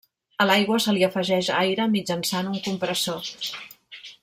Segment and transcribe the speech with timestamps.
[0.43, 3.31] A l'aigua se li afegeix aire mitjançant un compressor.